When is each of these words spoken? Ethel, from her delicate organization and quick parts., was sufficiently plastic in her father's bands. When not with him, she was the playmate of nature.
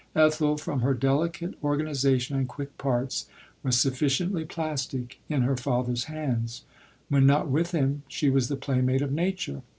Ethel, 0.15 0.57
from 0.57 0.79
her 0.79 0.95
delicate 0.95 1.53
organization 1.63 2.35
and 2.35 2.47
quick 2.47 2.75
parts., 2.79 3.27
was 3.61 3.79
sufficiently 3.79 4.43
plastic 4.45 5.19
in 5.29 5.43
her 5.43 5.55
father's 5.55 6.05
bands. 6.05 6.63
When 7.07 7.27
not 7.27 7.49
with 7.49 7.69
him, 7.69 8.01
she 8.07 8.27
was 8.27 8.47
the 8.47 8.55
playmate 8.55 9.03
of 9.03 9.11
nature. 9.11 9.61